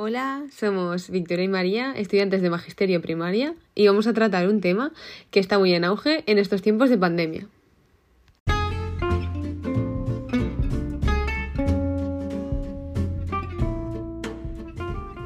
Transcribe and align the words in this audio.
Hola, 0.00 0.46
somos 0.56 1.10
Victoria 1.10 1.44
y 1.44 1.48
María, 1.48 1.92
estudiantes 1.96 2.40
de 2.40 2.50
Magisterio 2.50 3.02
Primaria, 3.02 3.56
y 3.74 3.88
vamos 3.88 4.06
a 4.06 4.12
tratar 4.12 4.46
un 4.46 4.60
tema 4.60 4.92
que 5.32 5.40
está 5.40 5.58
muy 5.58 5.74
en 5.74 5.82
auge 5.82 6.22
en 6.26 6.38
estos 6.38 6.62
tiempos 6.62 6.88
de 6.88 6.98
pandemia. 6.98 7.48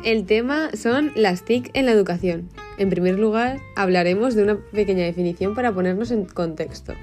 El 0.07 0.25
tema 0.25 0.71
son 0.75 1.12
las 1.16 1.45
TIC 1.45 1.70
en 1.75 1.84
la 1.84 1.93
educación. 1.93 2.48
En 2.79 2.89
primer 2.89 3.18
lugar, 3.18 3.59
hablaremos 3.77 4.34
de 4.34 4.45
una 4.45 4.57
pequeña 4.57 5.04
definición 5.04 5.54
para 5.54 5.75
ponernos 5.75 6.11
en 6.12 6.25
contexto. 6.25 6.95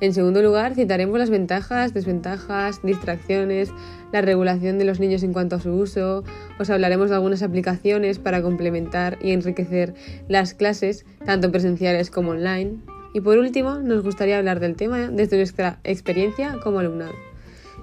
En 0.00 0.14
segundo 0.14 0.40
lugar, 0.40 0.74
citaremos 0.74 1.18
las 1.18 1.28
ventajas, 1.28 1.92
desventajas, 1.92 2.80
distracciones, 2.82 3.70
la 4.12 4.22
regulación 4.22 4.78
de 4.78 4.86
los 4.86 4.98
niños 4.98 5.22
en 5.22 5.34
cuanto 5.34 5.56
a 5.56 5.60
su 5.60 5.72
uso, 5.72 6.24
os 6.58 6.70
hablaremos 6.70 7.10
de 7.10 7.16
algunas 7.16 7.42
aplicaciones 7.42 8.18
para 8.18 8.40
complementar 8.40 9.18
y 9.20 9.32
enriquecer 9.32 9.94
las 10.26 10.54
clases, 10.54 11.04
tanto 11.26 11.52
presenciales 11.52 12.10
como 12.10 12.30
online. 12.30 12.78
Y 13.12 13.20
por 13.20 13.36
último, 13.36 13.76
nos 13.76 14.02
gustaría 14.02 14.38
hablar 14.38 14.58
del 14.58 14.74
tema 14.74 15.10
desde 15.10 15.36
nuestra 15.36 15.80
experiencia 15.84 16.56
como 16.62 16.78
alumnado. 16.78 17.12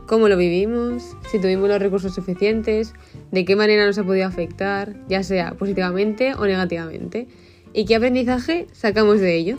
Cómo 0.07 0.27
lo 0.27 0.37
vivimos, 0.37 1.15
si 1.29 1.39
tuvimos 1.39 1.69
los 1.69 1.79
recursos 1.79 2.15
suficientes, 2.15 2.93
de 3.31 3.45
qué 3.45 3.55
manera 3.55 3.85
nos 3.85 3.97
ha 3.99 4.03
podido 4.03 4.25
afectar, 4.25 4.95
ya 5.07 5.21
sea 5.21 5.51
positivamente 5.51 6.33
o 6.33 6.45
negativamente, 6.45 7.27
y 7.73 7.85
qué 7.85 7.95
aprendizaje 7.95 8.67
sacamos 8.71 9.19
de 9.19 9.35
ello. 9.35 9.57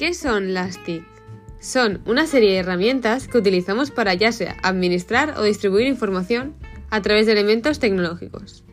¿Qué 0.00 0.14
son 0.14 0.54
las 0.54 0.82
TIC? 0.82 1.04
Son 1.60 2.00
una 2.06 2.26
serie 2.26 2.52
de 2.52 2.60
herramientas 2.60 3.28
que 3.28 3.36
utilizamos 3.36 3.90
para 3.90 4.14
ya 4.14 4.32
sea 4.32 4.56
administrar 4.62 5.34
o 5.36 5.42
distribuir 5.42 5.86
información 5.86 6.54
a 6.88 7.02
través 7.02 7.26
de 7.26 7.32
elementos 7.32 7.80
tecnológicos. 7.80 8.64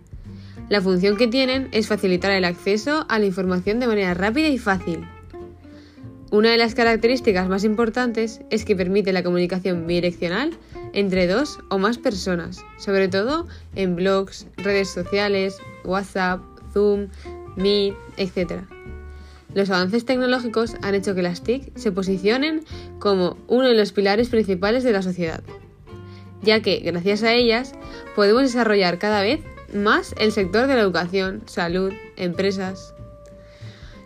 La 0.70 0.80
función 0.80 1.18
que 1.18 1.28
tienen 1.28 1.68
es 1.74 1.90
facilitar 1.90 2.32
el 2.32 2.46
acceso 2.46 3.06
a 3.10 3.20
la 3.20 3.26
información 3.26 3.82
de 3.82 3.88
manera 3.88 4.14
rápida 4.14 4.48
y 4.48 4.58
fácil. 4.58 5.06
Una 6.32 6.52
de 6.52 6.58
las 6.58 6.76
características 6.76 7.50
más 7.50 7.66
importantes 7.66 8.40
es 8.50 8.64
que 8.64 8.78
permite 8.78 9.12
la 9.12 9.22
comunicación 9.22 9.86
bidireccional 9.86 10.52
entre 10.94 11.28
dos 11.28 11.60
o 11.70 11.78
más 11.78 11.98
personas, 11.98 12.64
sobre 12.78 13.10
todo 13.10 13.48
en 13.76 13.98
blogs, 13.98 14.48
redes 14.56 14.88
sociales, 14.92 15.58
WhatsApp, 15.84 16.40
Zoom, 16.72 17.10
Meet, 17.58 17.96
etc. 18.16 18.62
Los 19.58 19.72
avances 19.72 20.06
tecnológicos 20.06 20.76
han 20.84 20.94
hecho 20.94 21.16
que 21.16 21.24
las 21.24 21.42
TIC 21.42 21.76
se 21.76 21.92
posicionen 21.92 22.64
como 23.00 23.38
uno 23.48 23.68
de 23.68 23.74
los 23.74 23.92
pilares 23.92 24.30
principales 24.30 24.84
de 24.84 24.92
la 24.92 25.02
sociedad, 25.02 25.42
ya 26.44 26.62
que 26.62 26.78
gracias 26.78 27.24
a 27.24 27.34
ellas 27.34 27.74
podemos 28.16 28.44
desarrollar 28.44 29.00
cada 29.00 29.24
vez 29.24 29.40
más 29.74 30.14
el 30.20 30.32
sector 30.32 30.68
de 30.68 30.76
la 30.76 30.82
educación, 30.82 31.42
salud, 31.48 31.92
empresas. 32.18 32.94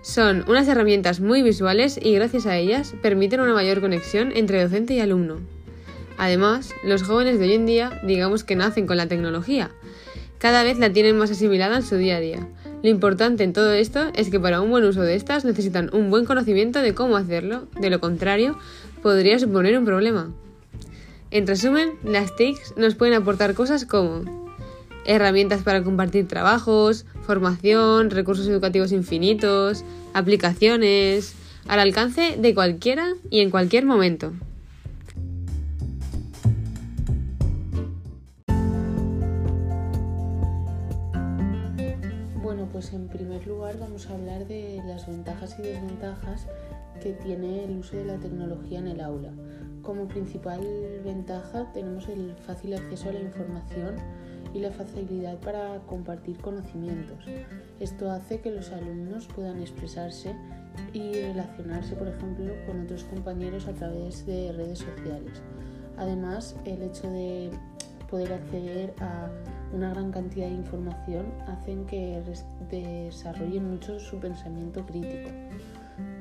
Son 0.01 0.45
unas 0.47 0.69
herramientas 0.69 1.19
muy 1.19 1.41
visuales 1.41 1.99
y 2.01 2.13
gracias 2.13 2.45
a 2.45 2.55
ellas 2.55 2.93
permiten 3.01 3.41
una 3.41 3.53
mayor 3.53 3.81
conexión 3.81 4.31
entre 4.33 4.63
docente 4.63 4.93
y 4.93 5.01
alumno. 5.01 5.41
Además, 6.17 6.73
los 6.85 7.03
jóvenes 7.03 7.39
de 7.39 7.47
hoy 7.47 7.53
en 7.55 7.65
día 7.65 7.99
digamos 8.05 8.45
que 8.45 8.55
nacen 8.55 8.87
con 8.87 8.95
la 8.95 9.09
tecnología. 9.09 9.71
Cada 10.37 10.63
vez 10.63 10.79
la 10.79 10.93
tienen 10.93 11.17
más 11.17 11.29
asimilada 11.29 11.75
en 11.75 11.83
su 11.83 11.97
día 11.97 12.15
a 12.15 12.19
día, 12.21 12.47
lo 12.83 12.89
importante 12.89 13.43
en 13.43 13.53
todo 13.53 13.71
esto 13.73 14.11
es 14.15 14.29
que 14.29 14.39
para 14.39 14.59
un 14.59 14.71
buen 14.71 14.83
uso 14.83 15.01
de 15.01 15.15
estas 15.15 15.45
necesitan 15.45 15.89
un 15.93 16.09
buen 16.09 16.25
conocimiento 16.25 16.81
de 16.81 16.95
cómo 16.95 17.15
hacerlo, 17.15 17.67
de 17.79 17.89
lo 17.91 17.99
contrario, 17.99 18.57
podría 19.03 19.37
suponer 19.37 19.77
un 19.77 19.85
problema. 19.85 20.31
En 21.29 21.45
resumen, 21.45 21.91
las 22.03 22.35
TICs 22.35 22.75
nos 22.77 22.95
pueden 22.95 23.13
aportar 23.13 23.53
cosas 23.53 23.85
como 23.85 24.23
herramientas 25.05 25.61
para 25.61 25.83
compartir 25.83 26.27
trabajos, 26.27 27.05
formación, 27.21 28.09
recursos 28.09 28.47
educativos 28.47 28.91
infinitos, 28.91 29.83
aplicaciones, 30.13 31.35
al 31.67 31.79
alcance 31.79 32.35
de 32.37 32.53
cualquiera 32.55 33.13
y 33.29 33.41
en 33.41 33.51
cualquier 33.51 33.85
momento. 33.85 34.33
Y 46.11 46.15
desventajas 46.15 46.47
que 47.01 47.13
tiene 47.13 47.65
el 47.65 47.77
uso 47.77 47.95
de 47.95 48.05
la 48.05 48.17
tecnología 48.17 48.79
en 48.79 48.87
el 48.87 49.01
aula. 49.01 49.31
Como 49.81 50.07
principal 50.07 50.61
ventaja 51.03 51.71
tenemos 51.73 52.07
el 52.07 52.35
fácil 52.35 52.75
acceso 52.75 53.09
a 53.09 53.13
la 53.13 53.21
información 53.21 53.95
y 54.53 54.59
la 54.59 54.71
facilidad 54.71 55.39
para 55.39 55.79
compartir 55.87 56.37
conocimientos. 56.37 57.25
Esto 57.79 58.11
hace 58.11 58.41
que 58.41 58.51
los 58.51 58.71
alumnos 58.71 59.27
puedan 59.27 59.59
expresarse 59.61 60.35
y 60.93 61.13
relacionarse, 61.13 61.95
por 61.95 62.07
ejemplo, 62.07 62.53
con 62.67 62.81
otros 62.81 63.03
compañeros 63.05 63.67
a 63.67 63.73
través 63.73 64.25
de 64.25 64.51
redes 64.51 64.79
sociales. 64.79 65.41
Además, 65.97 66.55
el 66.65 66.83
hecho 66.83 67.09
de 67.09 67.49
poder 68.09 68.33
acceder 68.33 68.93
a 68.99 69.29
una 69.73 69.89
gran 69.91 70.11
cantidad 70.11 70.47
de 70.47 70.55
información 70.55 71.25
hacen 71.47 71.85
que 71.85 72.21
desarrollen 72.69 73.71
mucho 73.71 73.99
su 73.99 74.17
pensamiento 74.17 74.85
crítico. 74.85 75.29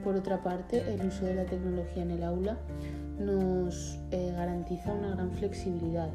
Por 0.04 0.16
otra 0.16 0.42
parte, 0.42 0.82
el 0.92 1.06
uso 1.06 1.24
de 1.26 1.34
la 1.34 1.44
tecnología 1.44 2.02
en 2.02 2.10
el 2.10 2.22
aula 2.22 2.58
nos 3.18 3.98
eh, 4.10 4.32
garantiza 4.34 4.92
una 4.92 5.10
gran 5.10 5.30
flexibilidad, 5.32 6.08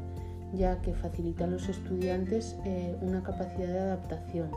ya 0.52 0.80
que 0.82 0.92
facilita 0.92 1.44
a 1.44 1.46
los 1.46 1.68
estudiantes 1.68 2.56
eh, 2.64 2.96
una 3.00 3.22
capacidad 3.22 3.68
de 3.68 3.78
adaptación. 3.78 4.50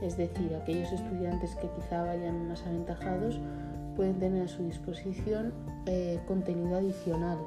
Es 0.00 0.16
decir, 0.16 0.54
aquellos 0.54 0.90
estudiantes 0.90 1.54
que 1.56 1.68
quizá 1.70 2.02
vayan 2.02 2.48
más 2.48 2.66
aventajados 2.66 3.38
pueden 3.94 4.18
tener 4.18 4.44
a 4.44 4.48
su 4.48 4.64
disposición 4.64 5.52
eh, 5.86 6.18
contenido 6.26 6.76
adicional 6.76 7.38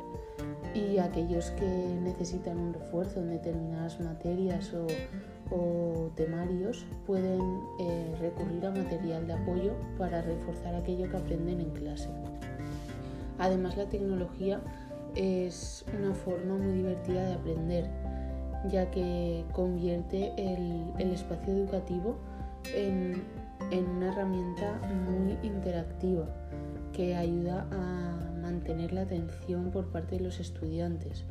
y 0.75 0.99
aquellos 0.99 1.51
que 1.51 1.65
necesitan 2.03 2.57
un 2.57 2.73
refuerzo 2.73 3.19
en 3.19 3.29
determinadas 3.29 3.99
materias 3.99 4.73
o, 4.73 4.85
temarios 6.15 6.85
pueden 7.05 7.41
eh, 7.79 8.15
recurrir 8.19 8.65
a 8.65 8.71
material 8.71 9.27
de 9.27 9.33
apoyo 9.33 9.73
para 9.97 10.21
reforzar 10.21 10.75
aquello 10.75 11.09
que 11.09 11.17
aprenden 11.17 11.61
en 11.61 11.69
clase. 11.71 12.09
Además 13.37 13.77
la 13.77 13.85
tecnología 13.87 14.61
es 15.15 15.85
una 15.97 16.13
forma 16.13 16.55
muy 16.55 16.73
divertida 16.73 17.25
de 17.25 17.33
aprender 17.33 17.89
ya 18.69 18.89
que 18.89 19.45
convierte 19.51 20.33
el, 20.37 21.11
espacio 21.11 21.53
educativo 21.53 22.17
en 22.75 23.23
una 23.71 24.11
herramienta 24.11 24.79
muy 25.07 25.37
interactiva 25.43 26.25
que 26.91 27.15
ayuda 27.15 27.67
a 27.71 28.31
mantener 28.41 28.93
la 28.93 29.01
atención 29.01 29.71
por 29.71 29.91
parte 29.91 30.17
de 30.17 30.23
los 30.23 30.39
estudiantes. 30.39 31.25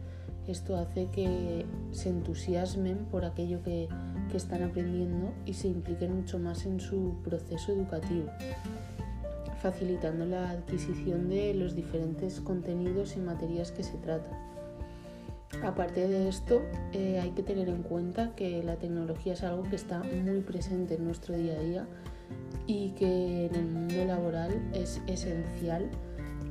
Esto 0.47 0.77
hace 0.77 1.07
que 1.07 1.65
se 1.91 2.11
entusiasmen 2.11 3.07
por 3.11 3.25
aquello 3.25 3.63
que, 3.63 3.89
están 4.35 4.65
aprendiendo 4.65 5.33
y 5.47 5.55
se 5.55 5.69
impliquen 5.69 6.17
mucho 6.17 6.41
más 6.41 6.67
en 6.67 6.81
su 6.81 7.15
proceso 7.23 7.71
educativo, 7.71 8.27
facilitando 9.63 10.27
la 10.27 10.51
adquisición 10.51 11.29
de 11.29 11.55
los 11.55 11.77
diferentes 11.77 12.41
contenidos 12.41 13.17
y 13.17 13.21
materias 13.21 13.71
que 13.71 13.85
se 13.85 13.97
tratan. 13.99 14.37
Aparte 15.63 16.09
de 16.09 16.29
esto, 16.29 16.63
eh, 16.93 17.21
hay 17.23 17.31
que 17.31 17.45
tener 17.45 17.69
en 17.69 17.85
cuenta 17.85 18.35
que 18.35 18.61
la 18.65 18.75
tecnología 18.75 19.35
es 19.35 19.45
algo 19.45 19.63
que 19.63 19.77
está 19.77 20.03
muy 20.03 20.41
presente 20.41 20.95
en 20.95 21.05
nuestro 21.05 21.37
día 21.37 21.53
a 21.55 21.61
día 21.61 21.87
y 22.67 22.89
que 22.91 23.47
en 23.47 23.55
el 23.55 23.67
mundo 23.67 24.05
laboral 24.05 24.51
es 24.73 25.01
esencial 25.07 25.89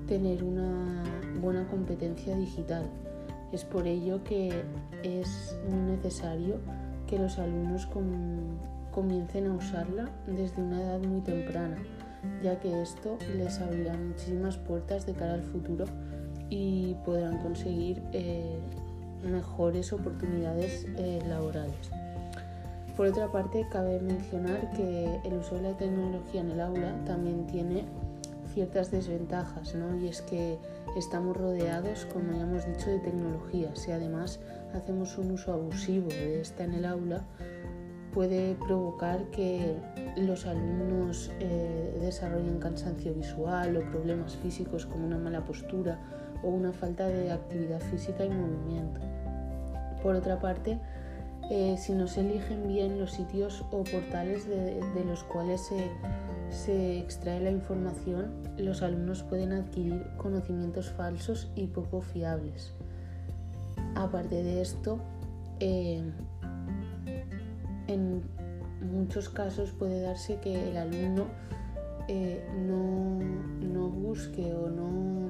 tener 0.08 0.42
una 0.42 1.04
buena 1.42 1.68
competencia 1.68 2.34
digital. 2.38 2.90
Es 3.54 3.64
por 3.64 3.86
ello 3.88 4.24
que 4.24 4.52
es 5.04 5.56
necesario 5.70 6.60
que 7.08 7.20
los 7.20 7.38
alumnos 7.38 7.88
comiencen 8.92 9.48
a 9.48 9.54
usarla 9.54 10.10
desde 10.26 10.60
una 10.60 10.82
edad 10.82 11.00
muy 11.00 11.22
temprana, 11.22 11.78
ya 12.42 12.60
que 12.60 12.82
esto 12.82 13.18
les 13.38 13.60
abrirá 13.60 13.96
muchísimas 13.96 14.58
puertas 14.58 15.06
de 15.06 15.14
cara 15.14 15.36
al 15.36 15.44
futuro 15.44 15.86
y 16.50 16.96
podrán 17.06 17.38
conseguir 17.44 18.02
eh, 18.12 18.58
mejores 19.24 19.94
oportunidades 19.94 20.88
eh, 20.98 21.22
laborales. 21.30 21.92
Por 22.98 23.06
otra 23.08 23.32
parte, 23.32 23.68
cabe 23.72 24.00
mencionar 24.00 24.72
que 24.72 25.20
el 25.26 25.34
uso 25.34 25.56
de 25.56 25.62
la 25.62 25.78
tecnología 25.78 26.42
en 26.42 26.52
el 26.52 26.60
aula 26.60 26.94
también 27.06 27.46
tiene 27.46 27.86
ciertas 28.54 28.92
desventajas, 28.92 29.76
¿no? 29.76 29.96
Y 29.98 30.08
es 30.08 30.22
que 30.22 30.60
estamos 30.96 31.36
rodeados, 31.36 32.06
como 32.14 32.34
ya 32.34 32.44
hemos 32.44 32.66
dicho, 32.66 32.90
de 32.90 33.00
tecnologías 33.00 33.88
y 33.88 33.92
además 33.92 34.40
hacemos 34.74 35.18
un 35.18 35.32
uso 35.32 35.54
abusivo 35.54 36.08
de 36.10 36.42
esta 36.42 36.64
en 36.64 36.74
el 36.74 36.86
aula, 36.86 37.24
puede 38.14 38.56
provocar 38.56 39.26
que 39.32 39.76
los 40.18 40.46
alumnos 40.46 41.32
eh, 41.40 41.98
desarrollen 42.00 42.60
cansancio 42.60 43.14
visual 43.14 43.76
o 43.78 43.82
problemas 43.92 44.36
físicos 44.38 44.86
como 44.86 45.08
una 45.08 45.18
mala 45.18 45.44
postura 45.44 46.00
o 46.44 46.50
una 46.50 46.72
falta 46.72 47.08
de 47.08 47.32
actividad 47.32 47.80
física 47.80 48.24
y 48.24 48.30
movimiento. 48.30 49.02
Por 50.04 50.16
otra 50.16 50.40
parte, 50.40 50.80
eh, 51.50 51.76
si 51.78 51.94
no 51.94 52.08
se 52.08 52.22
eligen 52.22 52.68
bien 52.68 53.00
los 53.00 53.12
sitios 53.12 53.64
o 53.72 53.84
portales 53.84 54.48
de, 54.48 55.04
los 55.06 55.24
cuales 55.24 55.62
se, 55.62 55.90
se, 56.50 57.00
extrae 57.00 57.40
la 57.40 57.52
información, 57.52 58.32
los 58.58 58.82
alumnos 58.82 59.24
pueden 59.24 59.54
adquirir 59.54 60.06
conocimientos 60.18 60.90
falsos 60.92 61.52
y 61.56 61.68
poco 61.68 62.02
fiables. 62.02 62.74
Aparte 63.96 64.44
de 64.44 64.62
esto, 64.62 65.00
eh, 65.60 66.04
en 67.88 68.22
muchos 68.92 69.30
casos 69.30 69.72
puede 69.72 70.02
darse 70.02 70.40
que 70.40 70.70
el 70.70 70.78
alumno 70.78 71.28
eh, 72.08 72.46
no, 72.68 73.90
busque 73.90 74.54
o 74.54 74.70
no, 74.70 75.23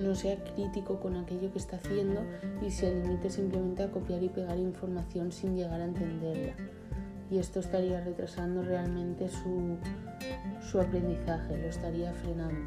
no 0.00 0.14
sea 0.14 0.36
crítico 0.42 1.00
con 1.00 1.16
aquello 1.16 1.52
que 1.52 1.58
está 1.58 1.76
haciendo 1.76 2.22
y 2.60 2.70
se 2.70 2.94
limite 2.94 3.30
simplemente 3.30 3.82
a 3.82 3.90
copiar 3.90 4.22
y 4.22 4.28
pegar 4.28 4.58
información 4.58 5.32
sin 5.32 5.56
llegar 5.56 5.80
a 5.80 5.84
entenderla. 5.84 6.54
Y 7.30 7.38
esto 7.38 7.60
estaría 7.60 8.00
retrasando 8.02 8.62
realmente 8.62 9.28
su, 9.28 9.76
su 10.60 10.80
aprendizaje, 10.80 11.56
lo 11.56 11.68
estaría 11.68 12.12
frenando. 12.12 12.60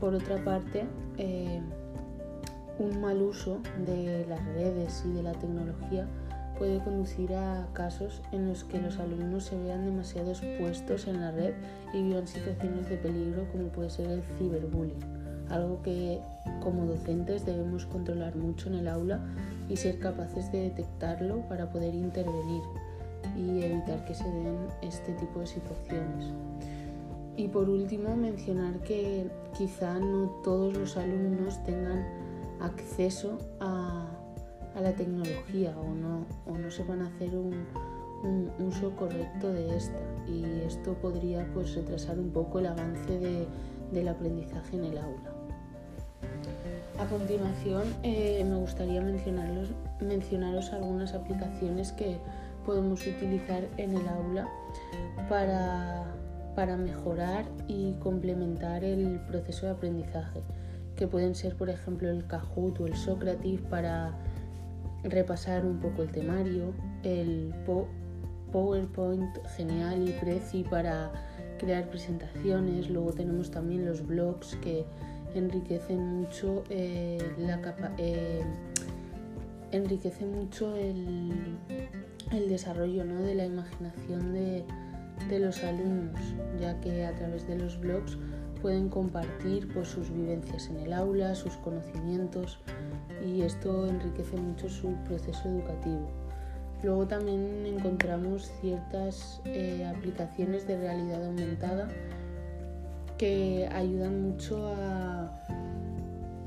Por 0.00 0.14
otra 0.14 0.42
parte, 0.44 0.84
eh, 1.16 1.60
un 2.78 3.00
mal 3.00 3.22
uso 3.22 3.60
de 3.86 4.26
las 4.28 4.44
redes 4.54 5.04
y 5.06 5.12
de 5.12 5.22
la 5.22 5.32
tecnología 5.32 6.06
puede 6.58 6.78
conducir 6.80 7.34
a 7.34 7.66
casos 7.72 8.22
en 8.32 8.48
los 8.48 8.64
que 8.64 8.80
los 8.80 8.98
alumnos 8.98 9.44
se 9.44 9.58
vean 9.58 9.84
demasiado 9.84 10.30
expuestos 10.30 11.06
en 11.06 11.20
la 11.20 11.30
red 11.30 11.54
y 11.92 12.02
vivan 12.02 12.26
situaciones 12.26 12.88
de 12.88 12.96
peligro 12.96 13.46
como 13.50 13.68
puede 13.68 13.90
ser 13.90 14.10
el 14.10 14.22
ciberbullying, 14.38 15.00
algo 15.50 15.82
que 15.82 16.20
como 16.62 16.86
docentes 16.86 17.44
debemos 17.44 17.86
controlar 17.86 18.36
mucho 18.36 18.68
en 18.68 18.76
el 18.76 18.88
aula 18.88 19.20
y 19.68 19.76
ser 19.76 19.98
capaces 19.98 20.50
de 20.52 20.62
detectarlo 20.62 21.40
para 21.48 21.70
poder 21.70 21.94
intervenir 21.94 22.62
y 23.36 23.62
evitar 23.62 24.04
que 24.04 24.14
se 24.14 24.24
den 24.24 24.58
este 24.82 25.12
tipo 25.14 25.40
de 25.40 25.46
situaciones. 25.46 26.26
Y 27.36 27.48
por 27.48 27.68
último, 27.68 28.14
mencionar 28.16 28.78
que 28.80 29.28
quizá 29.56 29.98
no 29.98 30.30
todos 30.44 30.76
los 30.76 30.96
alumnos 30.96 31.62
tengan 31.64 32.04
acceso 32.60 33.38
a 33.60 34.14
a 34.74 34.80
la 34.80 34.92
tecnología 34.92 35.74
o 35.78 35.94
no, 35.94 36.26
o 36.46 36.58
no 36.58 36.70
sepan 36.70 37.02
hacer 37.02 37.34
un, 37.36 37.54
uso 38.58 38.96
correcto 38.96 39.52
de 39.52 39.76
esta 39.76 40.00
y 40.26 40.42
esto 40.66 40.94
podría 40.94 41.46
pues 41.52 41.74
retrasar 41.74 42.18
un 42.18 42.30
poco 42.30 42.58
el 42.58 42.66
avance 42.66 43.46
del 43.92 44.08
aprendizaje 44.08 44.78
en 44.78 44.84
el 44.84 44.96
aula. 44.96 45.33
A 46.98 47.06
continuación 47.06 47.82
eh, 48.04 48.44
me 48.48 48.56
gustaría 48.56 49.00
mencionarlos, 49.00 49.70
mencionaros 50.00 50.72
algunas 50.72 51.12
aplicaciones 51.12 51.90
que 51.92 52.18
podemos 52.64 53.04
utilizar 53.06 53.64
en 53.78 53.96
el 53.96 54.08
aula 54.08 54.48
para, 55.28 56.14
para 56.54 56.76
mejorar 56.76 57.46
y 57.66 57.94
complementar 57.94 58.84
el 58.84 59.20
proceso 59.26 59.66
de 59.66 59.72
aprendizaje, 59.72 60.40
que 60.94 61.08
pueden 61.08 61.34
ser 61.34 61.56
por 61.56 61.68
ejemplo 61.68 62.08
el 62.08 62.26
Kahoot 62.28 62.80
o 62.80 62.86
el 62.86 62.94
Socrative 62.94 63.62
para 63.68 64.16
repasar 65.02 65.66
un 65.66 65.80
poco 65.80 66.02
el 66.02 66.10
temario, 66.12 66.72
el 67.02 67.52
PowerPoint 68.52 69.36
genial 69.56 70.08
y 70.08 70.12
Prezi 70.12 70.62
para 70.62 71.10
crear 71.58 71.88
presentaciones, 71.90 72.88
luego 72.88 73.12
tenemos 73.12 73.50
también 73.50 73.84
los 73.84 74.06
blogs 74.06 74.56
que 74.56 74.86
mucho 75.96 76.64
eh, 76.70 77.18
la 77.38 77.60
capa 77.60 77.92
eh, 77.98 78.42
mucho 80.26 80.76
el, 80.76 81.68
desarrollo 82.48 83.04
de 83.04 83.34
la 83.34 83.44
imaginación 83.44 84.32
de, 84.32 84.64
de, 85.28 85.38
los 85.38 85.62
alumnos, 85.64 86.20
ya 86.60 86.80
que 86.80 87.04
a 87.04 87.14
través 87.14 87.46
de 87.46 87.58
los 87.58 87.78
blogs 87.80 88.18
pueden 88.62 88.88
compartir 88.88 89.68
pues, 89.72 89.88
sus 89.88 90.10
vivencias 90.10 90.68
en 90.68 90.78
el 90.78 90.92
aula, 90.92 91.34
sus 91.34 91.56
conocimientos, 91.58 92.60
y 93.24 93.42
esto 93.42 93.86
enriquece 93.86 94.36
mucho 94.36 94.68
su 94.68 94.94
proceso 95.06 95.48
educativo. 95.48 96.08
Luego 96.82 97.06
también 97.06 97.64
encontramos 97.66 98.50
ciertas 98.60 99.40
eh, 99.44 99.84
aplicaciones 99.86 100.66
de 100.66 100.78
realidad 100.78 101.24
aumentada 101.24 101.88
que 103.18 103.68
ayudan 103.72 104.22
mucho 104.22 104.66
a, 104.66 105.24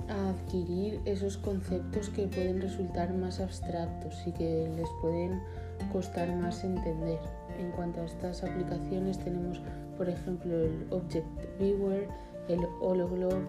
a, 0.09 0.29
adquirir 0.29 1.01
esos 1.05 1.37
conceptos 1.37 2.09
que 2.09 2.27
pueden 2.27 2.61
resultar 2.61 3.13
más 3.13 3.39
abstractos 3.39 4.15
y 4.25 4.31
que 4.31 4.71
les 4.75 4.89
pueden 5.01 5.41
costar 5.91 6.33
más 6.35 6.63
entender. 6.63 7.19
En 7.59 7.71
cuanto 7.71 8.01
a 8.01 8.05
estas 8.05 8.43
aplicaciones 8.43 9.17
tenemos 9.17 9.61
por 9.97 10.09
ejemplo 10.09 10.53
el 10.55 10.87
Object 10.91 11.27
Viewer, 11.59 12.07
el 12.47 12.59
Hologlobe 12.81 13.47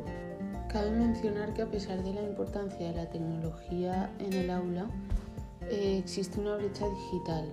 Cabe 0.69 0.91
mencionar 0.91 1.55
que 1.55 1.63
a 1.63 1.71
pesar 1.71 2.03
de 2.03 2.13
la 2.13 2.21
importancia 2.21 2.89
de 2.89 2.95
la 2.95 3.09
tecnología 3.09 4.11
en 4.19 4.35
el 4.35 4.51
aula, 4.51 4.87
eh, 5.71 5.97
existe 5.99 6.39
una 6.39 6.57
brecha 6.57 6.85
digital, 6.87 7.47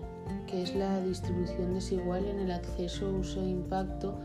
que 0.48 0.64
es 0.64 0.76
la 0.76 1.00
distribución 1.00 1.74
desigual 1.74 2.26
en 2.26 2.40
el 2.40 2.52
acceso, 2.52 3.10
uso 3.10 3.42
e 3.42 3.48
impacto 3.48 4.20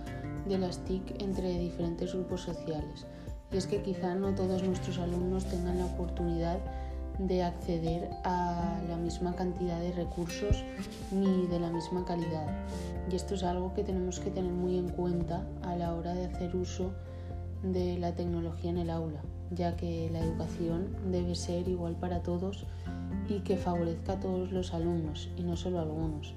de 0.50 0.58
las 0.58 0.78
TIC 0.78 1.22
entre 1.22 1.58
diferentes 1.58 2.12
grupos 2.12 2.42
sociales. 2.42 3.06
Y 3.52 3.56
es 3.56 3.66
que 3.66 3.82
quizá 3.82 4.14
no 4.14 4.34
todos 4.34 4.62
nuestros 4.62 4.98
alumnos 4.98 5.46
tengan 5.46 5.78
la 5.78 5.86
oportunidad 5.86 6.58
de 7.18 7.42
acceder 7.42 8.10
a 8.24 8.80
la 8.88 8.96
misma 8.96 9.34
cantidad 9.36 9.78
de 9.80 9.92
recursos 9.92 10.64
ni 11.12 11.46
de 11.46 11.60
la 11.60 11.70
misma 11.70 12.04
calidad. 12.04 12.46
Y 13.10 13.16
esto 13.16 13.34
es 13.34 13.44
algo 13.44 13.74
que 13.74 13.84
tenemos 13.84 14.18
que 14.18 14.30
tener 14.30 14.52
muy 14.52 14.76
en 14.76 14.88
cuenta 14.88 15.46
a 15.62 15.76
la 15.76 15.94
hora 15.94 16.14
de 16.14 16.26
hacer 16.26 16.54
uso 16.56 16.92
de 17.62 17.98
la 17.98 18.14
tecnología 18.14 18.70
en 18.70 18.78
el 18.78 18.90
aula, 18.90 19.20
ya 19.50 19.76
que 19.76 20.08
la 20.10 20.20
educación 20.20 20.96
debe 21.12 21.34
ser 21.34 21.68
igual 21.68 21.94
para 21.94 22.22
todos 22.22 22.66
y 23.28 23.40
que 23.40 23.56
favorezca 23.56 24.14
a 24.14 24.20
todos 24.20 24.50
los 24.50 24.74
alumnos 24.74 25.28
y 25.36 25.42
no 25.42 25.56
solo 25.56 25.78
a 25.78 25.82
algunos. 25.82 26.34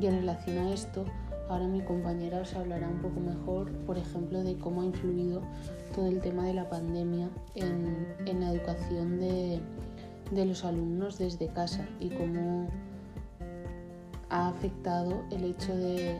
Y 0.00 0.06
en 0.06 0.16
relación 0.16 0.58
a 0.58 0.72
esto, 0.72 1.04
ahora 1.48 1.66
mi 1.66 1.80
compañera 1.82 2.40
os 2.40 2.54
hablará 2.54 2.88
un 2.88 3.00
poco 3.00 3.20
mejor, 3.20 3.70
por 3.86 3.98
ejemplo, 3.98 4.42
de 4.42 4.56
cómo 4.56 4.82
ha 4.82 4.84
influido 4.84 5.42
todo 5.94 6.06
el 6.06 6.20
tema 6.20 6.46
de 6.46 6.54
la 6.54 6.68
pandemia 6.68 7.28
en, 7.54 8.40
la 8.40 8.52
educación 8.52 9.18
de, 9.20 9.60
los 10.32 10.64
alumnos 10.64 11.18
desde 11.18 11.48
casa 11.48 11.86
y 12.00 12.10
cómo 12.10 12.68
ha 14.30 14.48
afectado 14.48 15.22
el 15.30 15.44
hecho 15.44 15.74
de, 15.76 16.16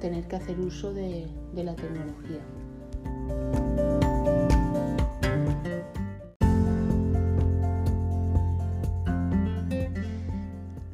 tener 0.00 0.28
que 0.28 0.36
hacer 0.36 0.60
uso 0.60 0.92
de 0.92 1.28
la 1.54 1.74
tecnología. 1.74 2.40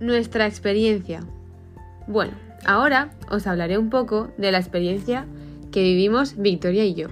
Nuestra 0.02 0.47
experiencia. 0.47 1.21
Bueno, 2.09 2.33
ahora 2.64 3.11
os 3.31 3.47
hablaré 3.47 3.78
un 3.78 3.90
poco 3.90 4.33
de 4.38 4.52
la 4.52 4.59
experiencia 4.59 5.26
que 5.71 5.83
vivimos 5.83 6.37
Victoria 6.37 6.85
y 6.85 6.95
yo. 6.95 7.09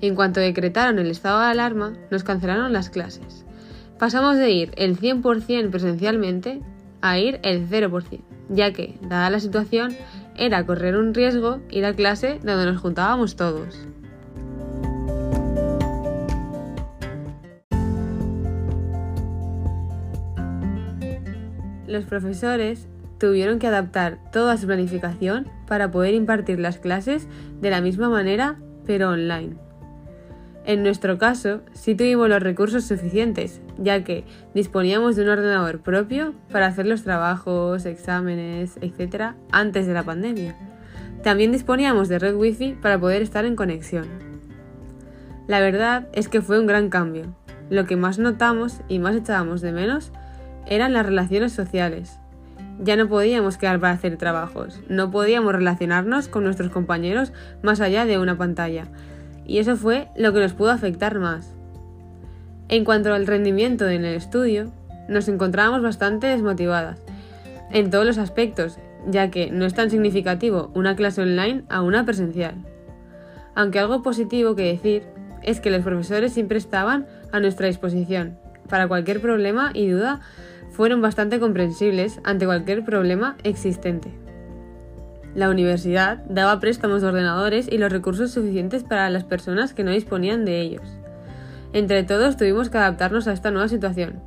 En 0.00 0.14
cuanto 0.14 0.40
decretaron 0.40 0.98
el 0.98 1.10
estado 1.10 1.40
de 1.40 1.46
alarma, 1.46 1.92
nos 2.10 2.24
cancelaron 2.24 2.72
las 2.72 2.90
clases. 2.90 3.44
Pasamos 3.98 4.36
de 4.36 4.50
ir 4.50 4.72
el 4.76 4.98
100% 4.98 5.70
presencialmente 5.70 6.60
a 7.02 7.18
ir 7.18 7.40
el 7.42 7.68
0%, 7.68 8.20
ya 8.48 8.72
que, 8.72 8.98
dada 9.02 9.30
la 9.30 9.40
situación, 9.40 9.94
era 10.36 10.64
correr 10.64 10.96
un 10.96 11.12
riesgo 11.12 11.60
ir 11.70 11.84
a 11.84 11.94
clase 11.94 12.40
donde 12.42 12.66
nos 12.66 12.80
juntábamos 12.80 13.36
todos. 13.36 13.86
los 21.90 22.04
profesores 22.04 22.88
tuvieron 23.20 23.60
que 23.60 23.68
adaptar 23.68 24.18
toda 24.32 24.56
su 24.56 24.66
planificación 24.66 25.46
para 25.68 25.92
poder 25.92 26.14
impartir 26.14 26.58
las 26.58 26.78
clases 26.78 27.28
de 27.60 27.70
la 27.70 27.80
misma 27.80 28.08
manera, 28.08 28.58
pero 28.86 29.10
online. 29.10 29.56
En 30.64 30.82
nuestro 30.82 31.18
caso, 31.18 31.60
sí 31.72 31.94
tuvimos 31.94 32.28
los 32.28 32.42
recursos 32.42 32.84
suficientes, 32.84 33.60
ya 33.78 34.04
que 34.04 34.24
disponíamos 34.54 35.16
de 35.16 35.22
un 35.22 35.28
ordenador 35.28 35.80
propio 35.80 36.34
para 36.50 36.66
hacer 36.66 36.86
los 36.86 37.02
trabajos, 37.02 37.86
exámenes, 37.86 38.78
etc. 38.80 39.34
antes 39.52 39.86
de 39.86 39.94
la 39.94 40.02
pandemia. 40.02 40.56
También 41.22 41.52
disponíamos 41.52 42.08
de 42.08 42.18
red 42.18 42.34
wifi 42.34 42.72
para 42.72 42.98
poder 42.98 43.22
estar 43.22 43.44
en 43.44 43.56
conexión. 43.56 44.06
La 45.46 45.60
verdad 45.60 46.08
es 46.12 46.28
que 46.28 46.40
fue 46.40 46.58
un 46.58 46.66
gran 46.66 46.88
cambio. 46.88 47.34
Lo 47.68 47.84
que 47.84 47.96
más 47.96 48.18
notamos 48.18 48.80
y 48.88 48.98
más 48.98 49.16
echábamos 49.16 49.60
de 49.60 49.72
menos 49.72 50.12
eran 50.66 50.92
las 50.92 51.04
relaciones 51.04 51.52
sociales, 51.52 52.19
ya 52.82 52.96
no 52.96 53.08
podíamos 53.08 53.56
quedar 53.56 53.78
para 53.78 53.92
hacer 53.92 54.16
trabajos, 54.16 54.80
no 54.88 55.10
podíamos 55.10 55.52
relacionarnos 55.54 56.28
con 56.28 56.44
nuestros 56.44 56.70
compañeros 56.70 57.32
más 57.62 57.80
allá 57.80 58.06
de 58.06 58.18
una 58.18 58.38
pantalla. 58.38 58.86
Y 59.46 59.58
eso 59.58 59.76
fue 59.76 60.08
lo 60.16 60.32
que 60.32 60.40
nos 60.40 60.52
pudo 60.52 60.70
afectar 60.70 61.18
más. 61.18 61.52
En 62.68 62.84
cuanto 62.84 63.12
al 63.12 63.26
rendimiento 63.26 63.88
en 63.88 64.04
el 64.04 64.14
estudio, 64.14 64.70
nos 65.08 65.28
encontrábamos 65.28 65.82
bastante 65.82 66.28
desmotivadas 66.28 67.00
en 67.70 67.90
todos 67.90 68.06
los 68.06 68.18
aspectos, 68.18 68.78
ya 69.08 69.30
que 69.30 69.50
no 69.50 69.66
es 69.66 69.74
tan 69.74 69.90
significativo 69.90 70.70
una 70.74 70.96
clase 70.96 71.22
online 71.22 71.64
a 71.68 71.82
una 71.82 72.04
presencial. 72.04 72.54
Aunque 73.54 73.78
algo 73.78 74.02
positivo 74.02 74.54
que 74.54 74.64
decir 74.64 75.02
es 75.42 75.60
que 75.60 75.70
los 75.70 75.82
profesores 75.82 76.32
siempre 76.32 76.58
estaban 76.58 77.06
a 77.32 77.40
nuestra 77.40 77.66
disposición 77.66 78.38
para 78.68 78.88
cualquier 78.88 79.20
problema 79.20 79.70
y 79.74 79.88
duda 79.88 80.20
fueron 80.80 81.02
bastante 81.02 81.38
comprensibles 81.40 82.20
ante 82.24 82.46
cualquier 82.46 82.82
problema 82.86 83.36
existente. 83.44 84.14
La 85.34 85.50
universidad 85.50 86.24
daba 86.24 86.58
préstamos 86.58 87.02
de 87.02 87.08
ordenadores 87.08 87.68
y 87.70 87.76
los 87.76 87.92
recursos 87.92 88.30
suficientes 88.30 88.82
para 88.82 89.10
las 89.10 89.24
personas 89.24 89.74
que 89.74 89.84
no 89.84 89.90
disponían 89.90 90.46
de 90.46 90.62
ellos. 90.62 90.80
Entre 91.74 92.02
todos 92.02 92.38
tuvimos 92.38 92.70
que 92.70 92.78
adaptarnos 92.78 93.28
a 93.28 93.34
esta 93.34 93.50
nueva 93.50 93.68
situación. 93.68 94.22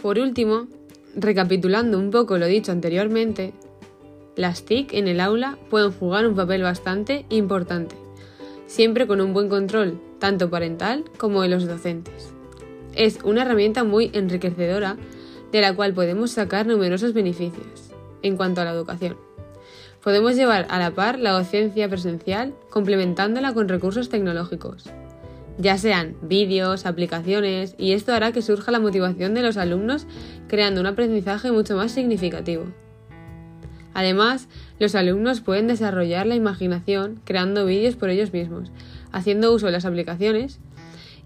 Por 0.00 0.18
último, 0.18 0.68
recapitulando 1.14 1.98
un 1.98 2.10
poco 2.10 2.38
lo 2.38 2.46
dicho 2.46 2.72
anteriormente, 2.72 3.52
las 4.36 4.64
TIC 4.64 4.94
en 4.94 5.08
el 5.08 5.20
aula 5.20 5.58
pueden 5.68 5.92
jugar 5.92 6.26
un 6.26 6.34
papel 6.34 6.62
bastante 6.62 7.26
importante, 7.28 7.94
siempre 8.66 9.06
con 9.06 9.20
un 9.20 9.32
buen 9.32 9.48
control, 9.48 10.00
tanto 10.18 10.48
parental 10.48 11.04
como 11.18 11.42
de 11.42 11.48
los 11.48 11.66
docentes. 11.66 12.32
Es 12.94 13.18
una 13.24 13.42
herramienta 13.42 13.84
muy 13.84 14.10
enriquecedora 14.14 14.96
de 15.50 15.60
la 15.60 15.74
cual 15.74 15.92
podemos 15.92 16.30
sacar 16.30 16.66
numerosos 16.66 17.12
beneficios 17.12 17.90
en 18.22 18.36
cuanto 18.36 18.60
a 18.60 18.64
la 18.64 18.72
educación. 18.72 19.16
Podemos 20.02 20.34
llevar 20.34 20.66
a 20.70 20.78
la 20.78 20.92
par 20.92 21.18
la 21.18 21.32
docencia 21.32 21.88
presencial 21.88 22.54
complementándola 22.70 23.52
con 23.52 23.68
recursos 23.68 24.08
tecnológicos, 24.08 24.90
ya 25.58 25.76
sean 25.76 26.16
vídeos, 26.22 26.86
aplicaciones, 26.86 27.74
y 27.78 27.92
esto 27.92 28.12
hará 28.12 28.32
que 28.32 28.42
surja 28.42 28.72
la 28.72 28.80
motivación 28.80 29.34
de 29.34 29.42
los 29.42 29.56
alumnos 29.56 30.06
creando 30.48 30.80
un 30.80 30.86
aprendizaje 30.86 31.52
mucho 31.52 31.76
más 31.76 31.92
significativo. 31.92 32.64
Además, 33.94 34.48
los 34.78 34.94
alumnos 34.94 35.40
pueden 35.40 35.66
desarrollar 35.66 36.26
la 36.26 36.34
imaginación 36.34 37.20
creando 37.24 37.66
vídeos 37.66 37.96
por 37.96 38.10
ellos 38.10 38.32
mismos, 38.32 38.70
haciendo 39.12 39.52
uso 39.52 39.66
de 39.66 39.72
las 39.72 39.84
aplicaciones 39.84 40.60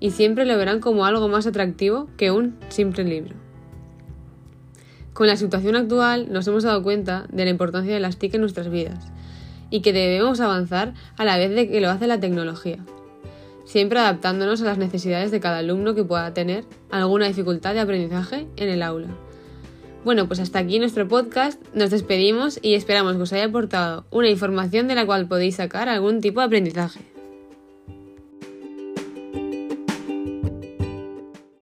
y 0.00 0.10
siempre 0.10 0.44
lo 0.44 0.56
verán 0.58 0.80
como 0.80 1.06
algo 1.06 1.28
más 1.28 1.46
atractivo 1.46 2.08
que 2.16 2.30
un 2.30 2.56
simple 2.68 3.04
libro. 3.04 3.34
Con 5.12 5.28
la 5.28 5.36
situación 5.36 5.76
actual 5.76 6.30
nos 6.30 6.46
hemos 6.46 6.64
dado 6.64 6.82
cuenta 6.82 7.26
de 7.32 7.44
la 7.44 7.50
importancia 7.50 7.94
de 7.94 8.00
las 8.00 8.18
TIC 8.18 8.34
en 8.34 8.42
nuestras 8.42 8.68
vidas 8.68 9.12
y 9.70 9.80
que 9.80 9.92
debemos 9.92 10.40
avanzar 10.40 10.92
a 11.16 11.24
la 11.24 11.38
vez 11.38 11.54
de 11.54 11.68
que 11.68 11.80
lo 11.80 11.88
hace 11.88 12.06
la 12.06 12.20
tecnología, 12.20 12.84
siempre 13.64 13.98
adaptándonos 13.98 14.60
a 14.60 14.66
las 14.66 14.78
necesidades 14.78 15.30
de 15.30 15.40
cada 15.40 15.58
alumno 15.58 15.94
que 15.94 16.04
pueda 16.04 16.34
tener 16.34 16.64
alguna 16.90 17.26
dificultad 17.26 17.72
de 17.72 17.80
aprendizaje 17.80 18.46
en 18.56 18.68
el 18.68 18.82
aula. 18.82 19.08
Bueno, 20.06 20.28
pues 20.28 20.38
hasta 20.38 20.60
aquí 20.60 20.78
nuestro 20.78 21.08
podcast, 21.08 21.60
nos 21.74 21.90
despedimos 21.90 22.60
y 22.62 22.74
esperamos 22.74 23.16
que 23.16 23.22
os 23.22 23.32
haya 23.32 23.46
aportado 23.46 24.06
una 24.12 24.30
información 24.30 24.86
de 24.86 24.94
la 24.94 25.04
cual 25.04 25.26
podéis 25.26 25.56
sacar 25.56 25.88
algún 25.88 26.20
tipo 26.20 26.38
de 26.38 26.46
aprendizaje. 26.46 27.00